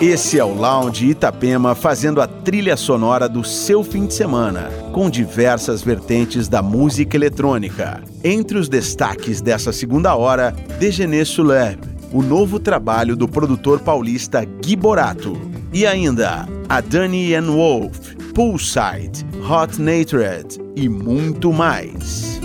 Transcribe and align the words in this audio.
Esse 0.00 0.38
é 0.38 0.44
o 0.44 0.54
Lounge 0.54 1.08
Itapema 1.08 1.74
fazendo 1.74 2.20
a 2.20 2.26
trilha 2.28 2.76
sonora 2.76 3.28
do 3.28 3.42
seu 3.42 3.82
fim 3.82 4.06
de 4.06 4.14
semana, 4.14 4.70
com 4.92 5.10
diversas 5.10 5.82
vertentes 5.82 6.46
da 6.46 6.62
música 6.62 7.16
eletrônica. 7.16 8.00
Entre 8.22 8.56
os 8.56 8.68
destaques 8.68 9.40
dessa 9.40 9.72
segunda 9.72 10.14
hora, 10.14 10.54
Degené 10.78 11.24
Suleb, 11.24 11.80
o 12.12 12.22
novo 12.22 12.60
trabalho 12.60 13.16
do 13.16 13.26
produtor 13.26 13.80
paulista 13.80 14.44
Gui 14.44 14.76
Borato. 14.76 15.36
E 15.72 15.84
ainda, 15.84 16.48
a 16.68 16.80
Danny 16.80 17.34
and 17.34 17.50
Wolf, 17.50 18.14
Poolside, 18.36 19.26
Hot 19.50 19.82
Natured 19.82 20.60
e 20.76 20.88
muito 20.88 21.52
mais. 21.52 22.40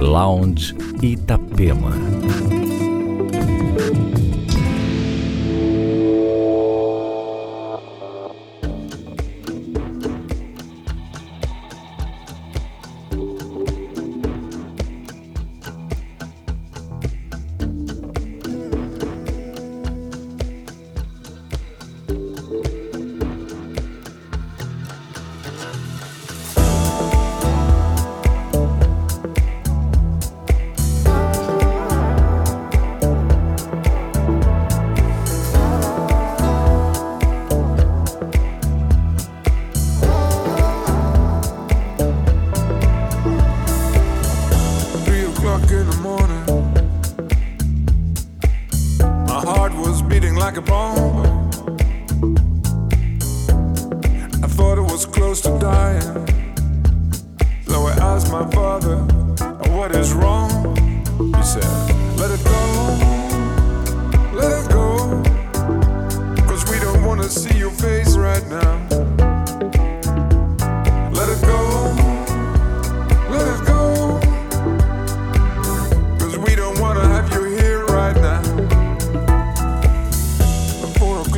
Lounge 0.00 0.74
Itapema. 1.00 1.92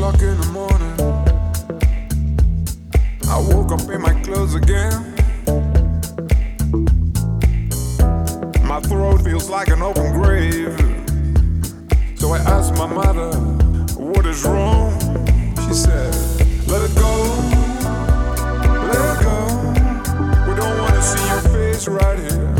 o'clock 0.00 0.22
in 0.22 0.40
the 0.40 0.46
morning. 0.46 0.96
I 3.28 3.38
woke 3.38 3.70
up 3.72 3.86
in 3.90 4.00
my 4.00 4.14
clothes 4.22 4.54
again. 4.54 4.92
My 8.64 8.80
throat 8.80 9.22
feels 9.22 9.50
like 9.50 9.68
an 9.68 9.82
open 9.82 10.12
grave. 10.12 10.74
So 12.18 12.32
I 12.32 12.38
asked 12.38 12.74
my 12.76 12.86
mother, 12.86 13.30
What 13.98 14.24
is 14.24 14.42
wrong? 14.44 14.98
She 15.66 15.74
said, 15.74 16.14
Let 16.66 16.80
it 16.88 16.94
go, 16.96 17.12
let 18.88 19.02
it 19.04 19.22
go. 19.22 19.38
We 20.48 20.54
don't 20.56 20.78
want 20.78 20.94
to 20.94 21.02
see 21.02 21.26
your 21.28 21.42
face 21.52 21.88
right 21.88 22.18
here. 22.18 22.59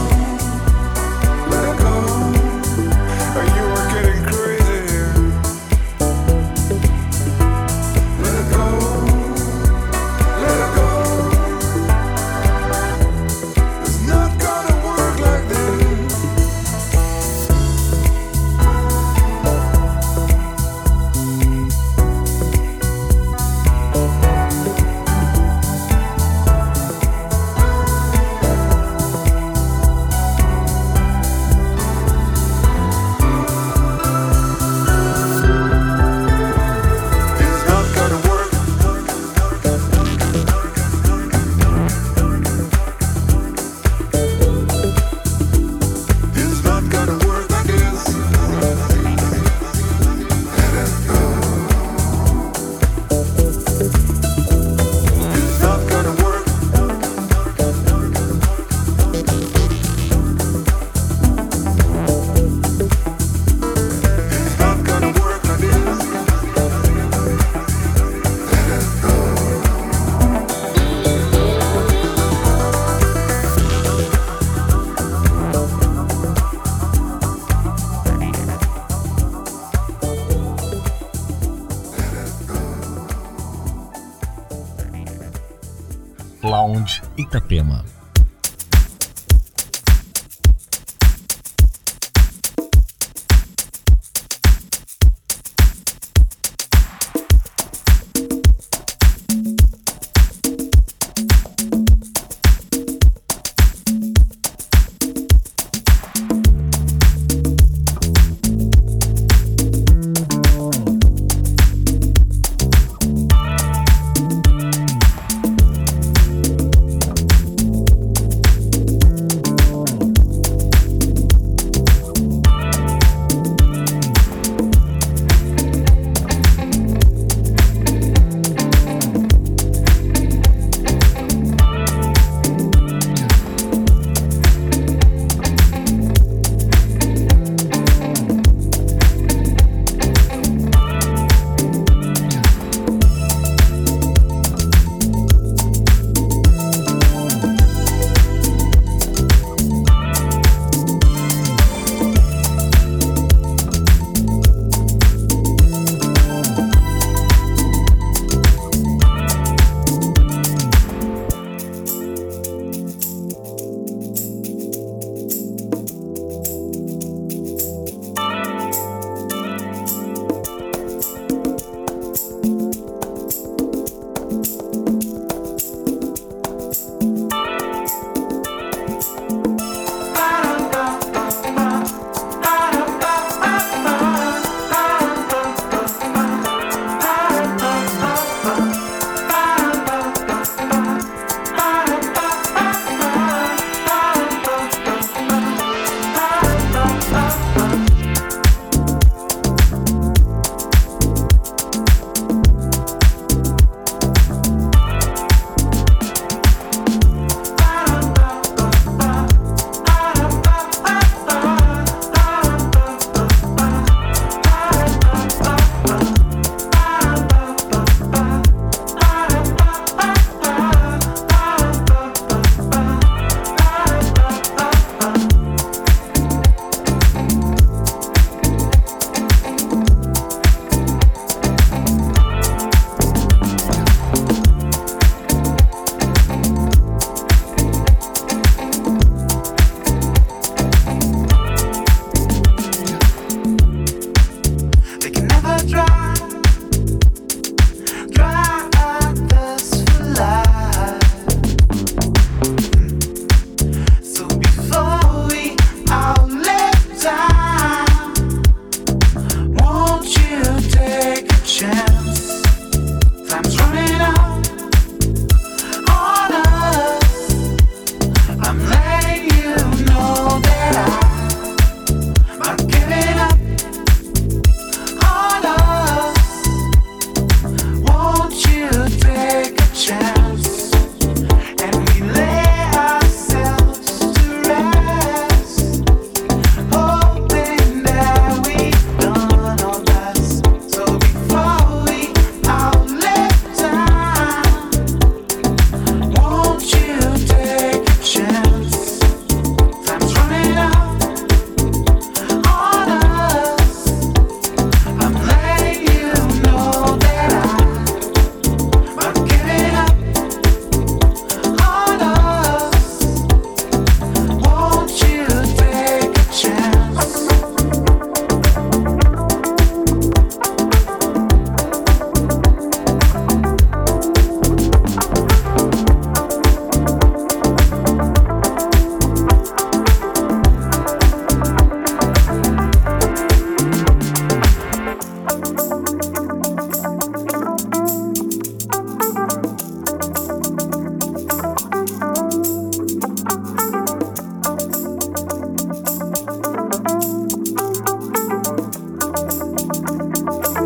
Música 349.97 350.60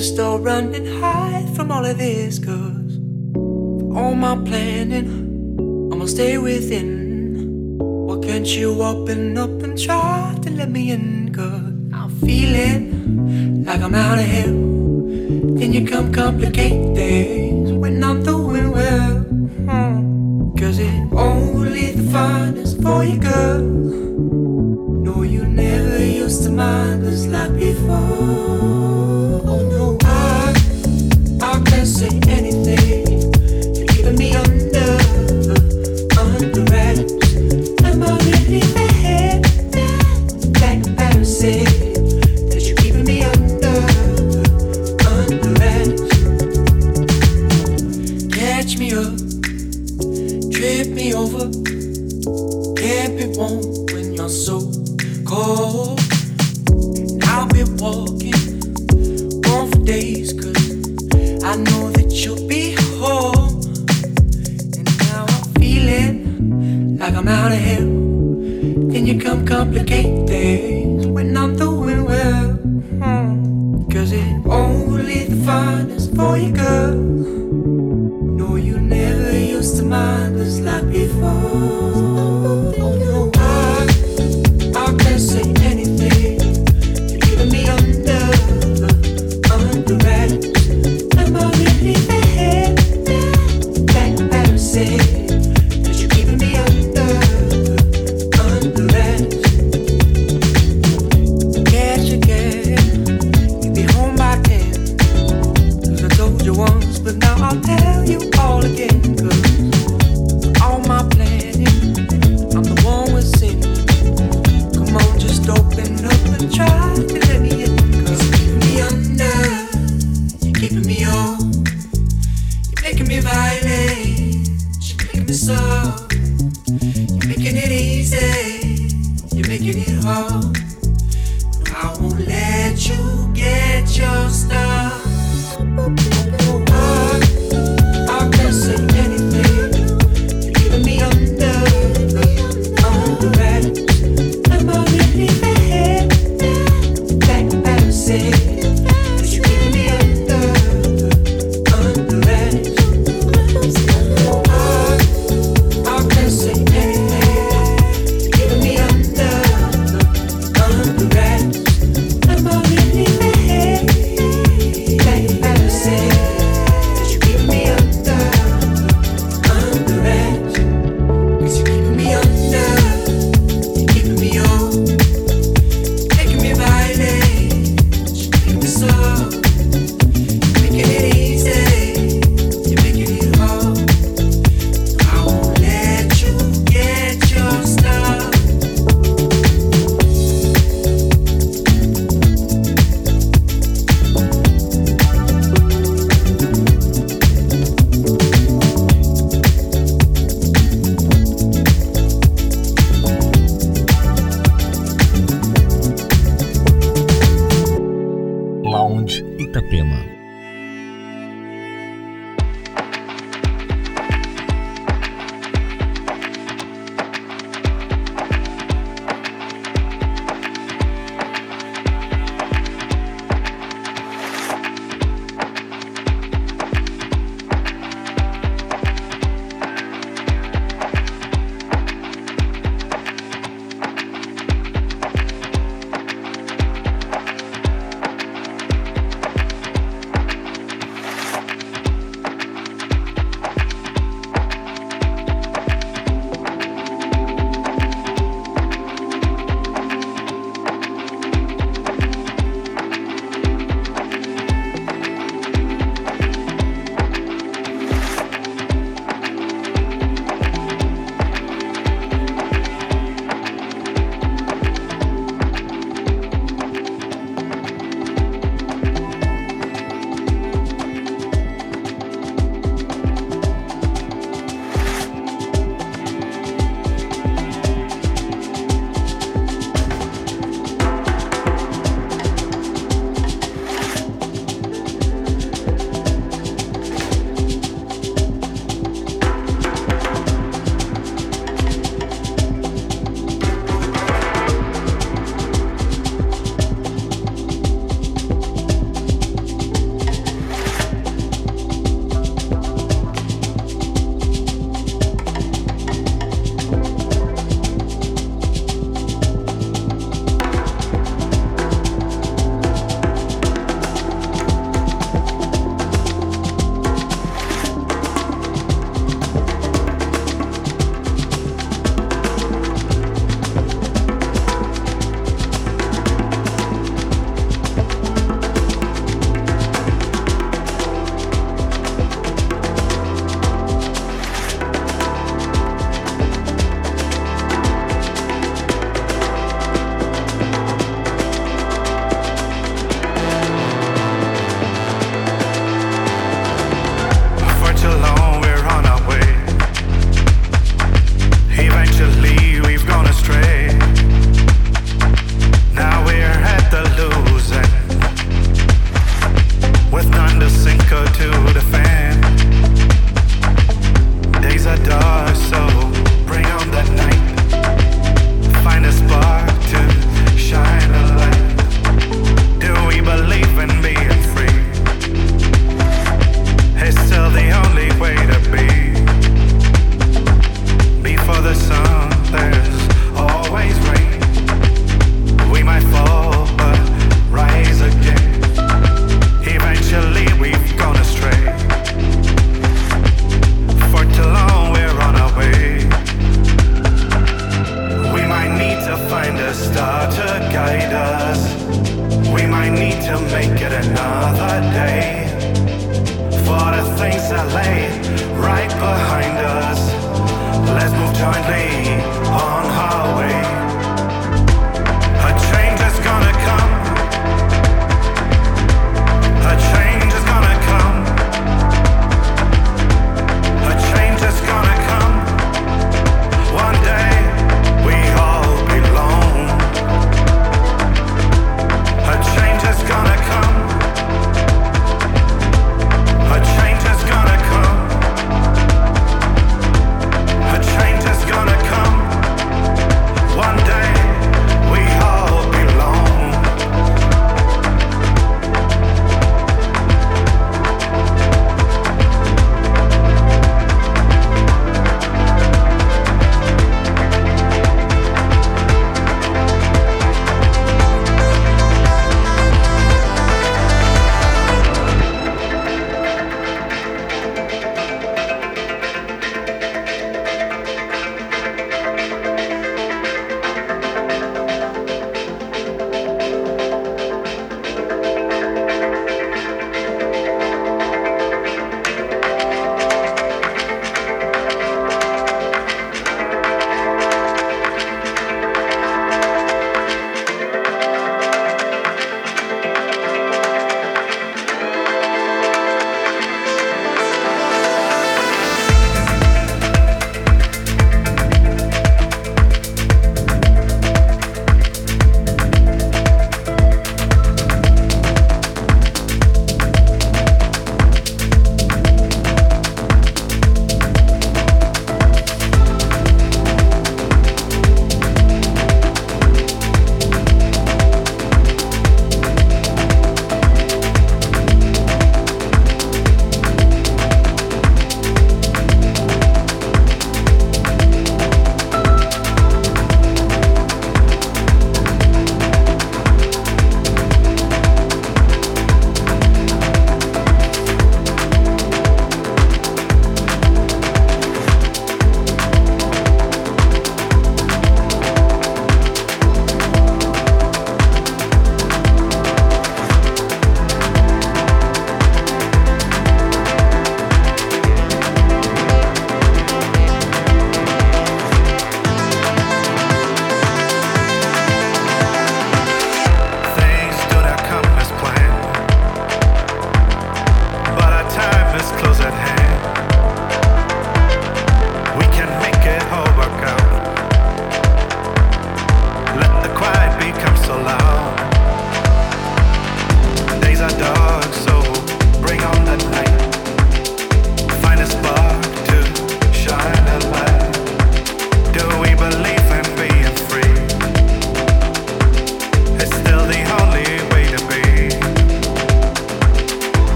just 0.00 0.16
don't 0.16 0.42
run 0.42 0.74
and 0.74 0.88
hide 0.88 1.54
from 1.54 1.70
all 1.70 1.84
of 1.84 1.98
this, 1.98 2.38
cause 2.38 2.96
all 3.94 4.14
my 4.14 4.34
planning, 4.46 5.90
I'ma 5.92 6.06
stay 6.06 6.38
within. 6.38 7.76
Why 8.06 8.18
can't 8.26 8.46
you 8.46 8.82
open 8.82 9.36
up 9.36 9.50
and 9.62 9.78
try 9.78 10.34
to 10.40 10.50
let 10.52 10.70
me 10.70 10.90
in? 10.90 11.34
Cause 11.34 11.74
I'm 11.92 12.08
feeling 12.24 13.66
like 13.66 13.82
I'm 13.82 13.94
out 13.94 14.18
of 14.18 14.24
here. 14.24 14.46
Then 15.58 15.70
you 15.74 15.86
come 15.86 16.10
complicate 16.10 16.96
things. 16.96 17.59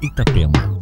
Itapema. 0.00 0.77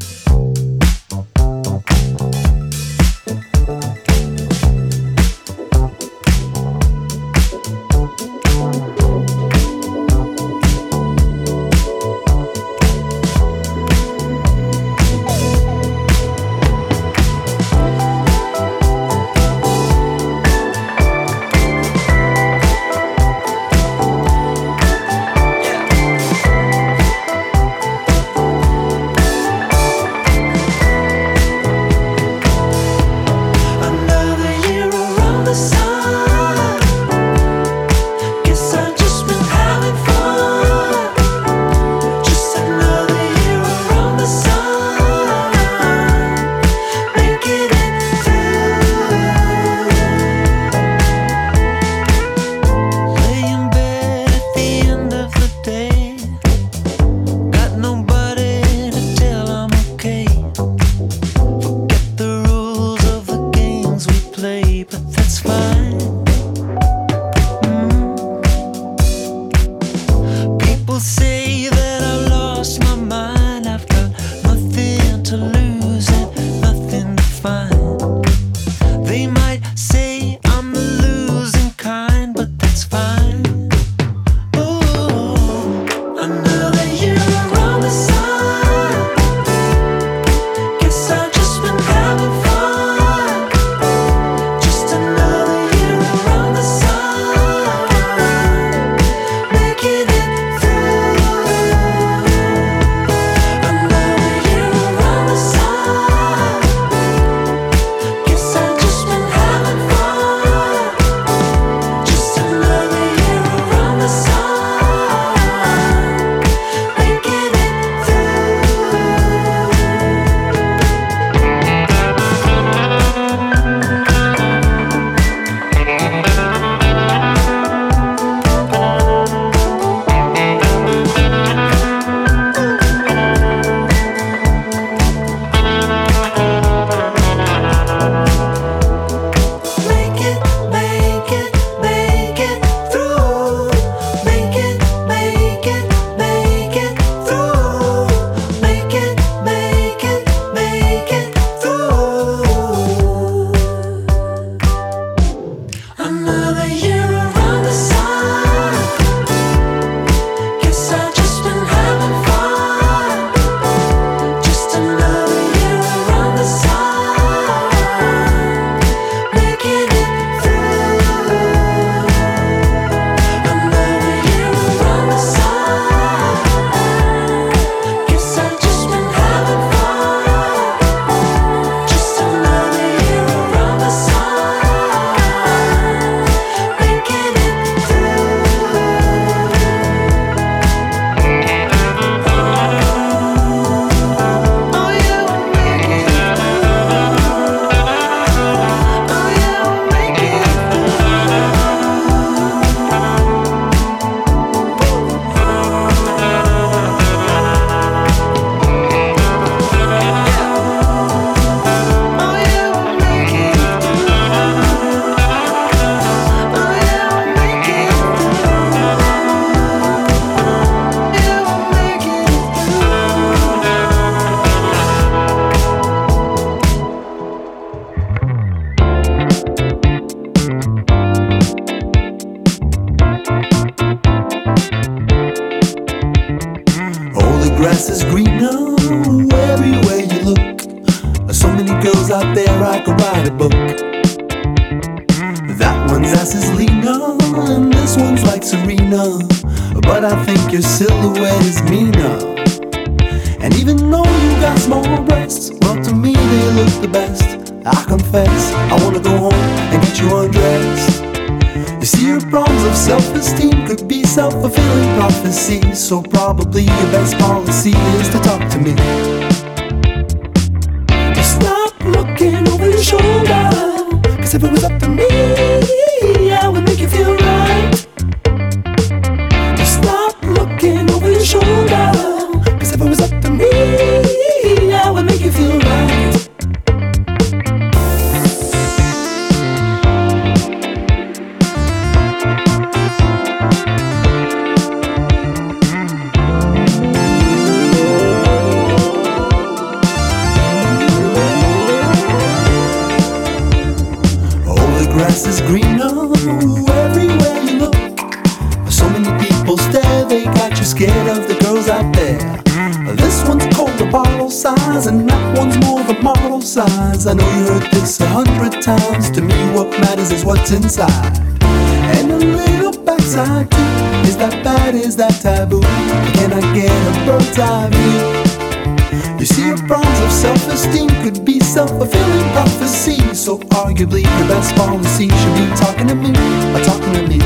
You 329.26 329.34
see, 329.34 329.46
your 329.48 329.58
problems 329.66 330.00
of 330.02 330.12
self-esteem 330.12 330.88
could 331.02 331.24
be 331.24 331.40
self-fulfilling 331.40 332.30
prophecy. 332.30 333.12
So 333.12 333.38
arguably, 333.58 334.04
your 334.04 334.28
best 334.28 334.54
policy 334.54 335.08
should 335.08 335.34
be 335.34 335.46
talking 335.56 335.88
to 335.88 335.96
me, 335.96 336.10
or 336.54 336.60
talking 336.62 336.92
to 336.92 337.02
me. 337.08 337.18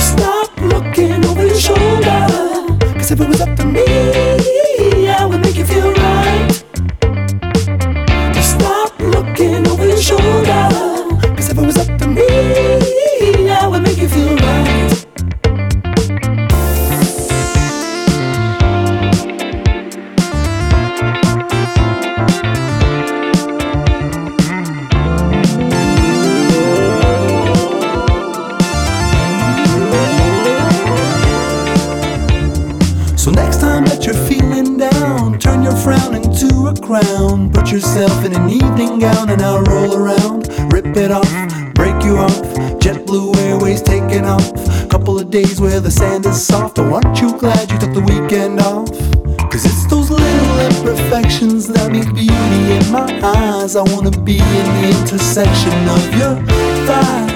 Stop 0.00 0.50
looking 0.62 1.24
over 1.24 1.46
your 1.46 1.54
shoulder. 1.54 2.26
Cause 2.98 3.12
if 3.12 3.20
it 3.20 3.28
was 3.28 3.40
up 3.42 3.54
to 3.58 3.64
me, 3.64 3.86
I 5.08 5.24
would 5.24 5.40
make 5.40 5.54
you 5.54 5.66
feel 5.66 5.92
right. 5.92 6.50
Stop 8.42 8.98
looking 8.98 9.68
over 9.68 9.86
your 9.86 10.02
shoulder. 10.02 10.35
And 39.36 39.44
I'll 39.44 39.62
roll 39.64 39.94
around. 39.96 40.48
Rip 40.72 40.96
it 40.96 41.10
off, 41.10 41.30
break 41.74 42.02
you 42.04 42.16
off. 42.16 42.36
JetBlue 42.80 43.36
Airways 43.36 43.82
taking 43.82 44.24
off. 44.24 44.52
Couple 44.88 45.18
of 45.18 45.30
days 45.30 45.60
where 45.60 45.80
the 45.80 45.90
sand 45.90 46.24
is 46.26 46.44
soft. 46.44 46.78
Oh, 46.78 46.94
aren't 46.94 47.20
you 47.20 47.38
glad 47.38 47.70
you 47.70 47.78
took 47.78 47.92
the 47.92 48.00
weekend 48.00 48.60
off? 48.60 48.90
Cause 49.50 49.64
it's 49.64 49.86
those 49.86 50.10
little 50.10 50.58
imperfections 50.60 51.66
that 51.68 51.92
make 51.92 52.12
beauty 52.14 52.62
in 52.76 52.90
my 52.90 53.08
eyes. 53.22 53.76
I 53.76 53.82
wanna 53.82 54.10
be 54.10 54.38
in 54.38 54.66
the 54.76 55.00
intersection 55.00 55.76
of 55.88 56.02
your 56.16 56.34
thighs. 56.86 57.35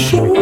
Over 0.00 0.39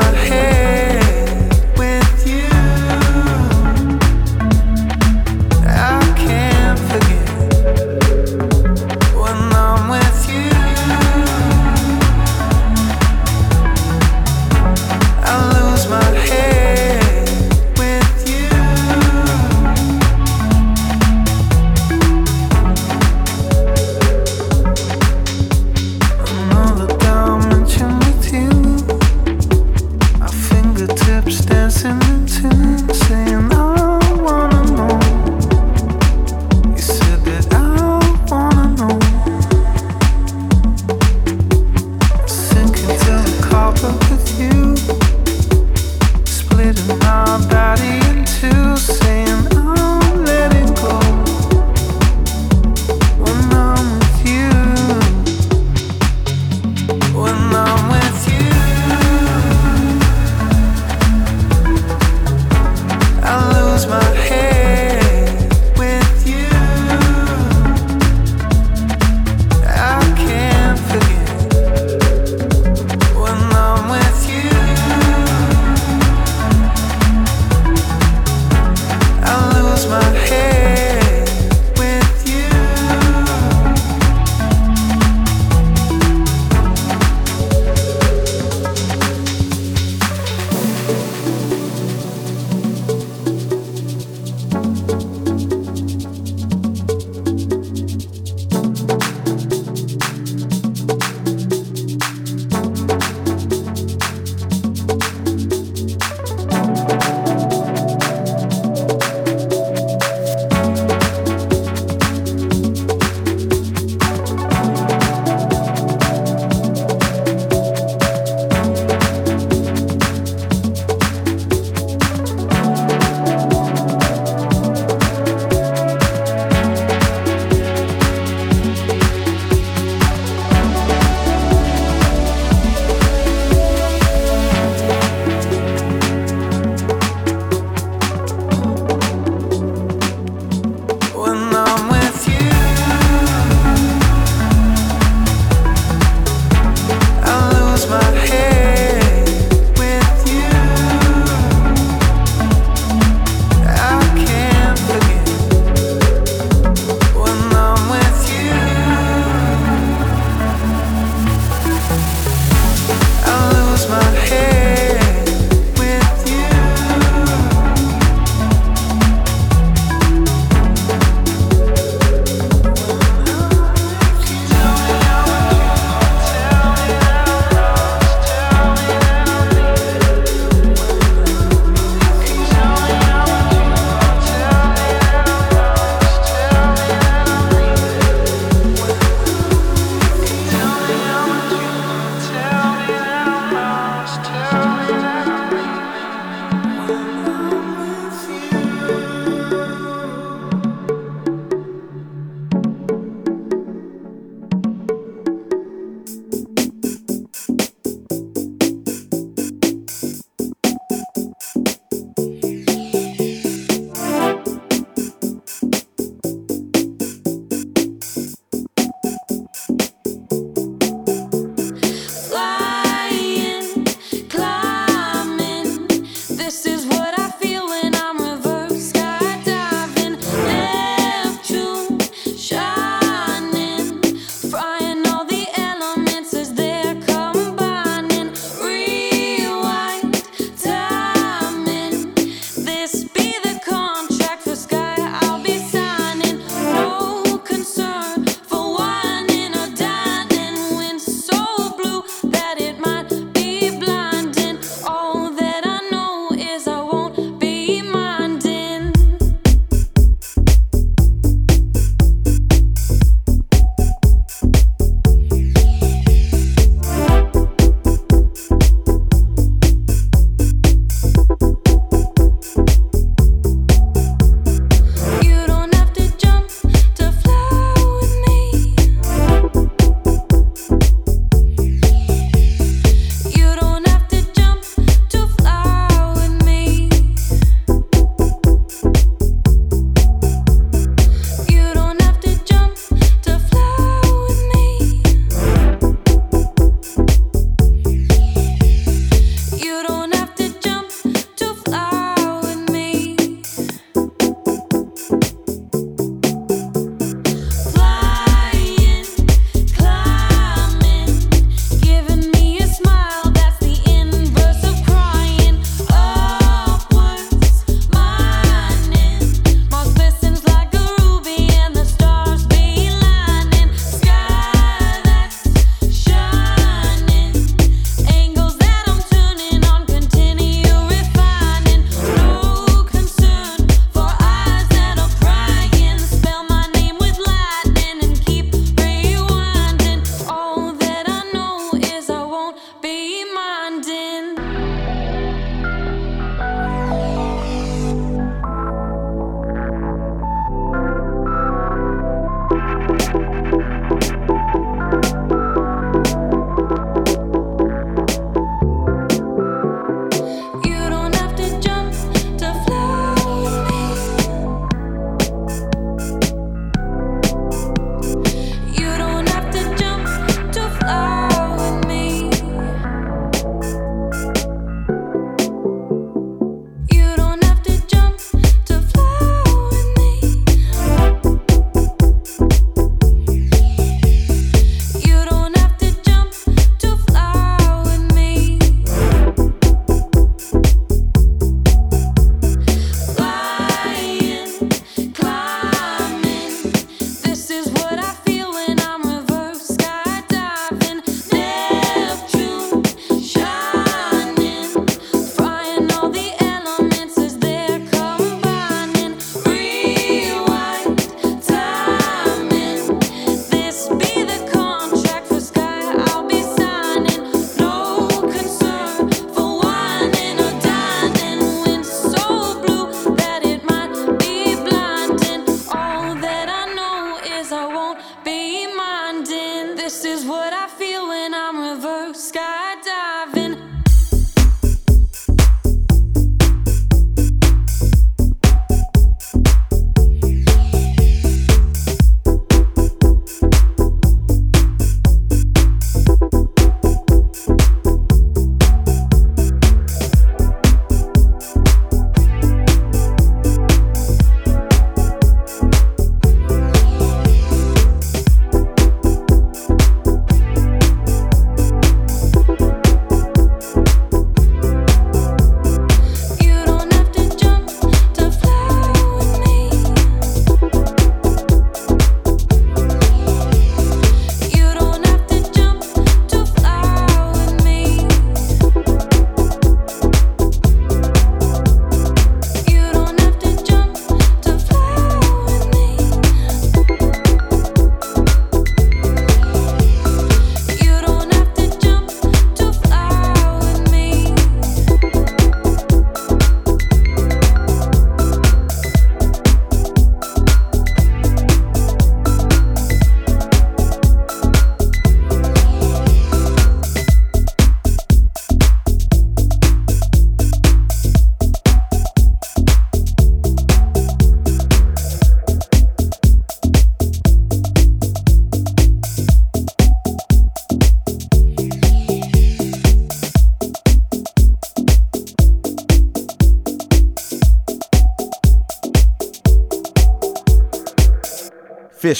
my 0.00 0.12
head. 0.14 0.67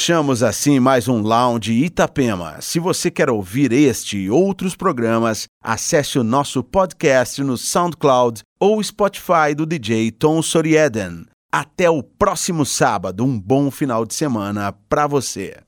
Fechamos 0.08 0.42
assim 0.42 0.80
mais 0.80 1.06
um 1.06 1.20
Lounge 1.20 1.70
Itapema. 1.70 2.62
Se 2.62 2.78
você 2.78 3.10
quer 3.10 3.28
ouvir 3.28 3.74
este 3.74 4.16
e 4.16 4.30
outros 4.30 4.74
programas, 4.74 5.46
acesse 5.62 6.18
o 6.18 6.24
nosso 6.24 6.64
podcast 6.64 7.42
no 7.42 7.58
SoundCloud 7.58 8.40
ou 8.58 8.82
Spotify 8.82 9.54
do 9.54 9.66
DJ 9.66 10.10
Tom 10.12 10.40
Sorieden. 10.40 11.26
Até 11.52 11.90
o 11.90 12.02
próximo 12.02 12.64
sábado. 12.64 13.22
Um 13.22 13.38
bom 13.38 13.70
final 13.70 14.06
de 14.06 14.14
semana 14.14 14.72
para 14.88 15.06
você. 15.06 15.67